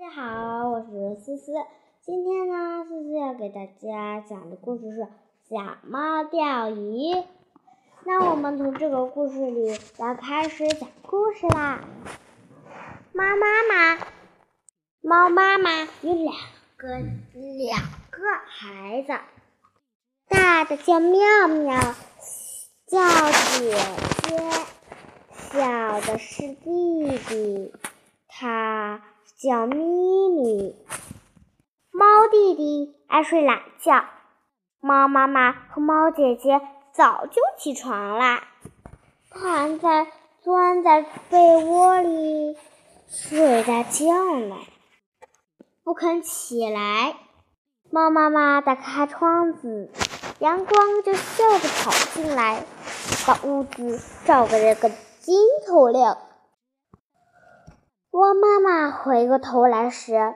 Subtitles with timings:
[0.00, 1.52] 大家好，我是思思。
[2.02, 5.00] 今天呢，思思要给大家讲的故事是
[5.50, 7.14] 《小猫钓鱼》。
[8.04, 11.80] 那我们从这个故事里要开始讲故事啦。
[13.12, 13.98] 猫妈妈，
[15.00, 16.32] 猫妈妈有两
[16.76, 16.88] 个
[17.56, 17.80] 两
[18.12, 19.18] 个孩子，
[20.28, 21.76] 大的叫妙妙，
[22.86, 23.00] 叫
[23.58, 23.74] 姐
[24.22, 24.38] 姐，
[25.32, 27.74] 小的是弟弟，
[28.28, 29.02] 他。
[29.40, 30.74] 叫咪咪，
[31.92, 34.02] 猫弟弟爱睡懒觉，
[34.80, 36.60] 猫妈妈和猫姐姐
[36.92, 38.42] 早就起床啦，
[39.30, 40.08] 还在
[40.42, 42.56] 钻在被窝里
[43.06, 44.56] 睡大觉呢，
[45.84, 47.14] 不肯起来。
[47.92, 49.88] 猫妈妈打开窗子，
[50.40, 52.64] 阳光就笑着跑进来，
[53.24, 56.18] 把屋子照个个金透亮。
[58.18, 60.34] 猫妈妈回过头来时，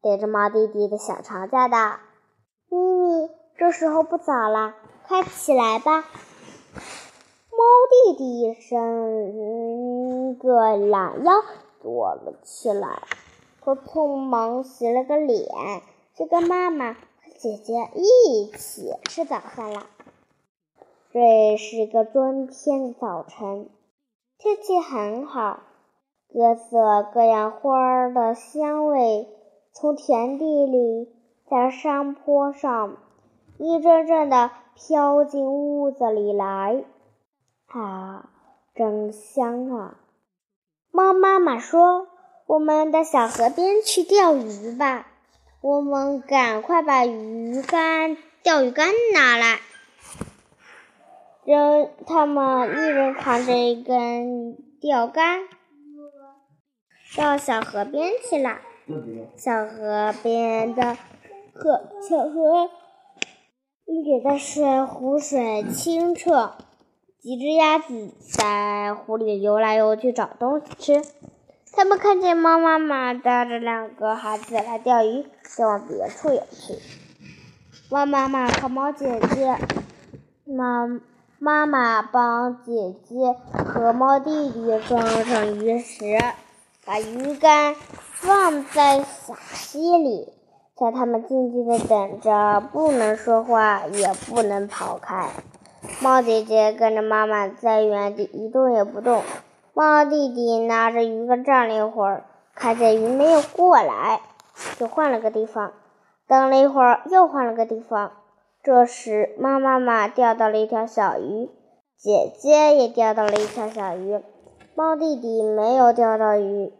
[0.00, 1.96] 对着猫弟弟的小床叫道
[2.70, 3.28] ：“咪咪，
[3.58, 4.76] 这时候不早了，
[5.08, 6.04] 快起来吧。”
[7.50, 11.32] 猫弟弟伸个懒腰，
[11.82, 13.02] 躲了起来。
[13.62, 15.48] 他匆忙洗了个脸，
[16.14, 17.00] 就跟妈妈和
[17.36, 19.86] 姐姐一起吃早饭了。
[21.10, 23.68] 这是个春天的早晨，
[24.38, 25.58] 天气很好。
[26.34, 29.28] 各色各样花儿的香味
[29.72, 31.08] 从田地里，
[31.48, 32.96] 在山坡上
[33.56, 36.82] 一阵阵的飘进屋子里来，
[37.68, 38.28] 啊，
[38.74, 39.96] 真香啊！
[40.90, 42.08] 猫妈妈说
[42.46, 45.06] ：“我们到小河边去钓鱼吧。”
[45.62, 49.60] 我们赶快把鱼竿、钓鱼竿拿来。
[51.44, 55.44] 人，他们一人扛着一根钓竿。
[57.16, 58.58] 到小河边去了。
[59.36, 60.96] 小河边的
[61.52, 62.70] 河，小河
[63.84, 66.54] 里的水湖水清澈。
[67.20, 70.66] 几只鸭子在湖里游来游去找东西
[71.02, 71.08] 吃。
[71.72, 75.24] 他们看见猫妈妈带着两个孩子来钓鱼，
[75.56, 76.74] 就往别处游去。
[77.88, 79.56] 猫妈妈和猫姐姐，
[80.44, 80.86] 猫
[81.38, 86.04] 妈妈帮姐姐和猫弟弟装上鱼食。
[86.86, 87.74] 把鱼竿
[88.12, 90.34] 放在小溪里，
[90.76, 95.30] 叫他们静静的等着，不能说话，也不能跑开。
[96.00, 99.22] 猫姐姐跟着妈妈在原地一动也不动。
[99.72, 102.24] 猫弟弟拿着鱼竿站了一会儿，
[102.54, 104.20] 看见鱼没有过来，
[104.78, 105.72] 就换了个地方。
[106.28, 108.12] 等了一会儿，又换了个地方。
[108.62, 111.48] 这时，猫妈妈钓到了一条小鱼，
[111.98, 114.20] 姐姐也钓到了一条小鱼。
[114.76, 116.72] 猫弟弟没有钓到鱼，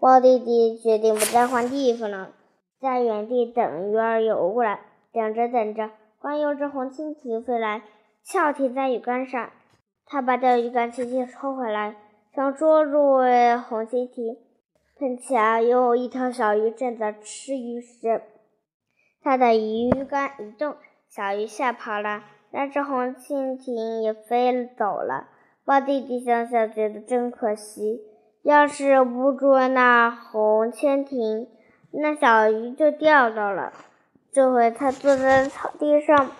[0.00, 2.30] 猫弟弟决定不再换地方了，
[2.80, 4.80] 在原地等鱼儿游过来。
[5.12, 7.82] 等着等着，忽然有只红蜻蜓飞来，
[8.24, 9.50] 翘停在鱼竿上。
[10.06, 11.96] 他把钓鱼竿轻轻抽回来，
[12.34, 13.18] 想捉住
[13.68, 14.38] 红蜻蜓。
[14.98, 18.22] 碰巧有一条小鱼正在吃鱼食，
[19.22, 20.76] 他的鱼竿一动，
[21.10, 25.28] 小鱼吓跑了，那只红蜻蜓也飞走了。
[25.66, 28.02] 猫弟弟想想，觉得真可惜。
[28.42, 31.48] 要是不捉那红蜻蜓，
[31.90, 33.72] 那小鱼就钓到了。
[34.30, 36.30] 这回他坐在草地上，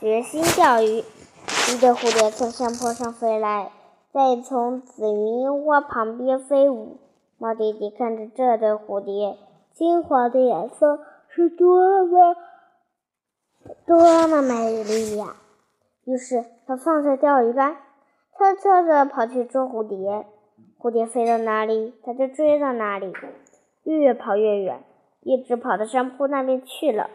[0.00, 1.04] 决心钓鱼。
[1.68, 3.70] 一对蝴蝶从山坡上飞来，
[4.10, 6.96] 在从紫云樱花旁边飞舞。
[7.36, 9.36] 猫弟弟看着这对蝴蝶，
[9.74, 12.34] 金黄的颜色是多么
[13.84, 15.36] 多么美丽呀！
[16.04, 17.76] 于是他放下钓鱼竿。
[18.38, 20.26] 悄悄地跑去捉蝴蝶，
[20.78, 23.10] 蝴蝶飞到哪里，它就追到哪里，
[23.84, 24.84] 越跑越远，
[25.22, 27.08] 一直跑到山坡那边去了。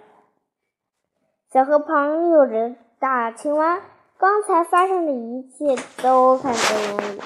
[1.51, 3.81] 小河旁有只大青蛙，
[4.17, 7.21] 刚才发生的一切都看在眼里。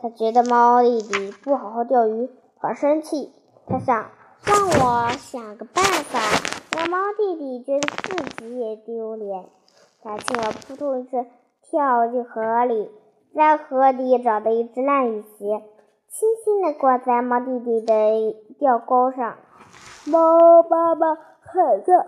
[0.00, 3.32] 他觉得猫弟弟不好好钓鱼，好生气。
[3.66, 4.10] 他想，
[4.44, 6.20] 让我想个办法，
[6.76, 9.46] 让猫弟弟觉得自己也丢脸。
[10.04, 11.26] 大青蛙扑通一声
[11.62, 12.88] 跳进河里。
[13.32, 15.62] 在河底找到一只烂雨鞋，
[16.08, 19.36] 轻轻地挂在猫弟弟的钓钩上。
[20.06, 22.06] 猫妈妈很热，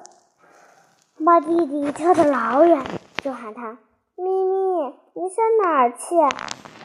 [1.19, 2.83] 猫弟弟跳得老远，
[3.19, 3.79] 就喊他
[4.19, 6.17] ：“咪咪，你上哪儿去？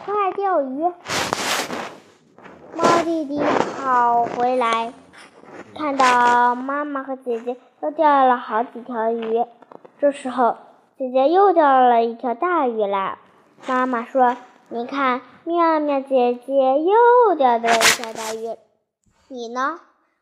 [0.05, 0.83] 快钓鱼！”
[2.77, 3.41] 猫弟弟
[3.81, 4.93] 跑回来，
[5.75, 9.43] 看到妈妈和姐姐都钓了好几条鱼。
[9.99, 10.55] 这时候，
[10.95, 13.17] 姐姐又钓了一条大鱼来。
[13.65, 14.37] 妈妈说
[14.69, 18.55] ：“你看，妙妙姐姐又钓到一条大鱼，
[19.29, 19.79] 你呢？”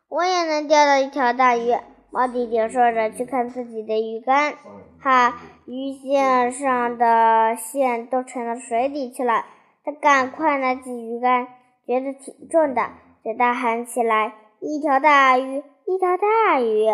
[0.07, 1.75] 我也能钓到一条大鱼。
[2.11, 4.55] 猫弟弟说着，去看自己的鱼竿，
[5.01, 5.35] 哈，
[5.65, 9.43] 鱼线上的线都沉到水底去了。
[9.83, 11.47] 他赶快拿起鱼竿，
[11.85, 12.89] 觉得挺重的，
[13.23, 16.87] 就大喊起来：“一条大鱼，一条大鱼！”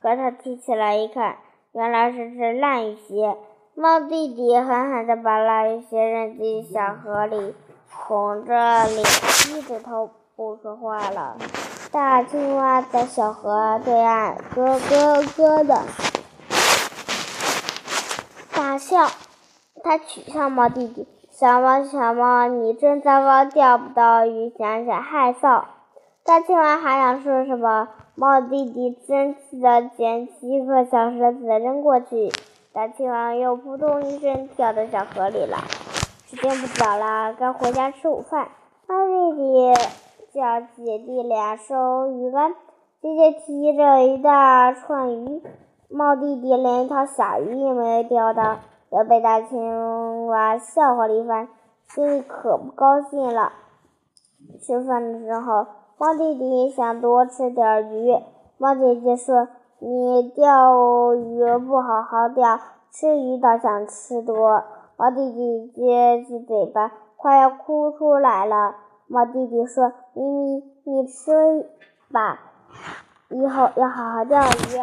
[0.00, 1.36] 可他提起来一看，
[1.72, 3.36] 原来是只烂鱼鞋。
[3.78, 7.54] 猫弟弟狠狠地把烂鱼鞋扔进小河里，
[7.90, 9.04] 红着脸，
[9.44, 11.36] 低着头，不说话了。
[11.92, 15.82] 大青蛙在小河对岸咯咯咯的
[18.54, 19.08] 大笑，
[19.84, 25.64] 它取笑猫弟弟：“小猫，小猫，你真糟糕，钓不到鱼，想想害臊。”
[26.24, 32.32] 大青蛙还想说什么，猫弟弟生气的捡起一颗小石子扔过去，
[32.76, 35.56] 大青蛙又扑通一声掉到小河里了。
[36.26, 38.48] 时间不早了，该回家吃午饭。
[38.86, 39.72] 猫弟弟。
[40.34, 42.52] 叫姐弟俩收鱼竿，
[43.00, 45.42] 姐姐提着一大串鱼，
[45.88, 48.58] 猫弟弟连一条小鱼也没有钓到，
[48.90, 51.48] 又被大青蛙笑话了一番，
[51.88, 53.54] 心里可不高兴了。
[54.60, 58.14] 吃饭的时候，猫弟弟想多吃点鱼，
[58.58, 62.58] 猫姐姐说：“你钓鱼不好好钓，
[62.90, 64.64] 吃鱼倒想吃多。”
[64.98, 68.74] 猫弟弟撅起嘴巴，快要哭出来了。
[69.08, 71.68] 猫弟弟说：“咪咪，你吃
[72.10, 72.40] 吧，
[73.28, 74.80] 以后要好好钓鱼，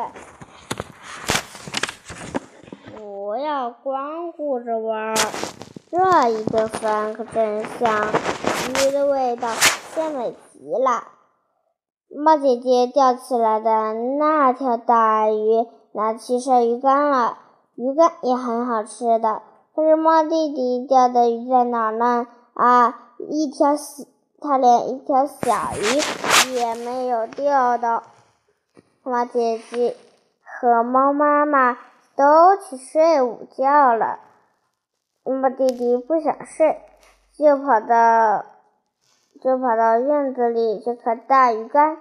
[2.95, 5.15] 不要光顾着玩。
[5.89, 8.07] 这一顿饭可真香，
[8.69, 11.03] 鱼的味道鲜美极了。
[12.15, 17.37] 猫姐姐钓起来的那条大鱼，拿去晒鱼干了，
[17.75, 19.41] 鱼干也很好吃的。
[19.75, 22.27] 可是猫弟弟钓的鱼在哪呢？
[22.53, 22.99] 啊，
[23.29, 24.05] 一条小。”
[24.45, 28.03] 他连一条小鱼也没有钓到，
[29.01, 29.95] 猫姐姐
[30.43, 31.77] 和猫妈妈
[32.17, 34.19] 都去睡午觉了。
[35.23, 36.81] 猫弟弟不想睡，
[37.37, 38.43] 就跑到
[39.41, 41.99] 就跑到院子里去看大鱼干，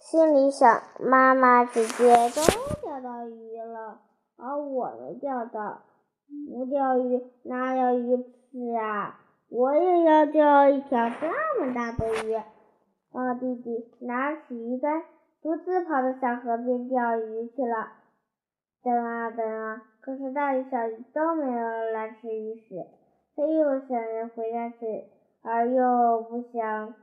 [0.00, 2.40] 心里想：妈妈姐姐都
[2.80, 3.58] 钓到鱼。
[3.58, 4.00] 了，
[4.38, 5.82] 而我没钓到，
[6.50, 7.22] 不钓鱼。
[7.42, 8.16] 哪有鱼。
[8.50, 9.20] 吃啊？
[9.50, 12.40] 我也要钓一条这么大的鱼。
[13.12, 14.78] 猫弟弟拿起鱼。
[14.78, 15.02] 竿，
[15.42, 17.46] 独自跑到小河边钓鱼。
[17.48, 17.92] 去了。
[18.82, 20.64] 等啊等啊，可是大鱼。
[20.70, 21.04] 小鱼。
[21.12, 22.56] 都没有来吃鱼。
[22.56, 22.86] 食。
[23.36, 25.04] 他又想着回家去，
[25.42, 26.94] 而又不想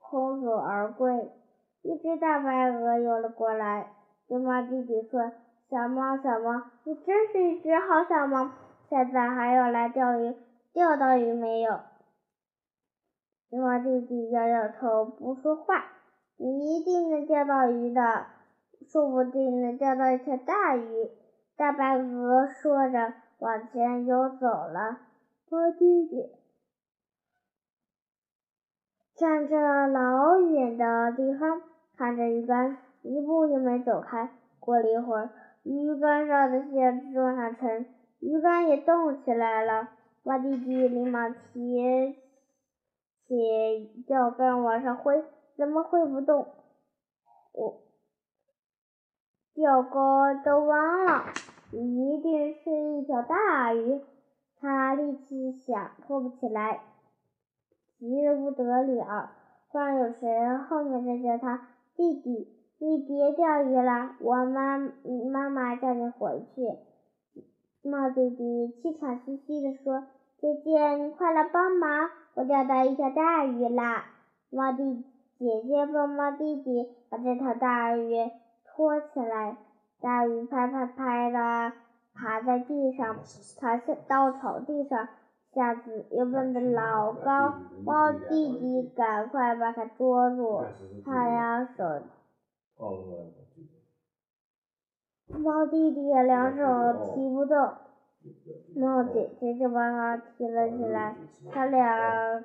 [0.00, 1.30] 空手而归。
[1.82, 3.92] 一只大白鹅游了过来，
[4.26, 5.32] 熊猫弟弟说
[5.70, 8.50] ：“小猫，小猫，你真是一只好小猫，
[8.88, 10.34] 现在还要来钓鱼。”
[10.74, 11.80] 钓到鱼没有？
[13.50, 15.84] 熊猫弟弟摇摇头，不说话。
[16.36, 18.26] 你一定能钓到鱼的，
[18.86, 21.10] 说不定能钓到一条大鱼。
[21.56, 24.98] 大白鹅说着，往前游走了。
[25.48, 26.30] 猫弟弟
[29.18, 31.60] 站着老远的地方，
[31.96, 34.30] 看着鱼竿，一步也没走开。
[34.60, 35.30] 过了一会儿，
[35.64, 37.86] 鱼竿上的线往上沉，
[38.20, 39.88] 鱼竿也动起来了。
[40.22, 42.14] 猫弟弟连忙提
[43.26, 45.24] 起钓竿往上挥，
[45.56, 46.46] 怎么挥不动？
[47.52, 47.80] 我
[49.52, 49.98] 钓钩
[50.44, 51.24] 都弯了，
[51.72, 54.00] 一定是一条大鱼。
[54.60, 56.80] 他力气小，拖不起来，
[57.98, 59.30] 急得不得了。
[59.70, 67.42] 突然有谁后面在叫他：“弟弟，你别钓鱼了，我妈妈妈叫你回去。”
[67.82, 70.04] 猫弟弟气喘吁吁地说。
[70.40, 72.10] 姐姐，你快来帮忙！
[72.34, 74.04] 我钓到一条大鱼啦！
[74.50, 75.04] 猫弟
[75.36, 78.30] 姐姐帮猫弟弟把这条大鱼
[78.64, 79.56] 拖起来。
[80.00, 81.72] 大鱼拍拍拍的
[82.14, 83.16] 爬在地上，
[83.60, 83.76] 爬
[84.06, 85.08] 到草地上，
[85.58, 87.54] 下子又蹦得老高。
[87.84, 90.62] 猫弟弟赶快把它捉住，
[91.04, 92.02] 他两手，
[95.26, 96.62] 猫弟弟两手
[97.12, 97.72] 提不动。
[98.76, 101.16] 猫姐姐就把它提了起来，
[101.52, 102.44] 他俩，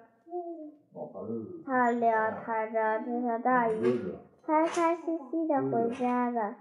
[1.66, 6.56] 他俩抬着这条大鱼，开开心心的回家了。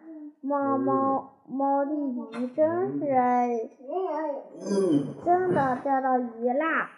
[0.45, 2.99] 猫猫猫弟弟真
[4.59, 6.91] 是，真的钓到鱼啦！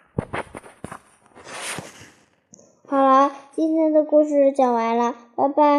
[2.87, 5.63] 好了，今天的故事讲完了，拜拜。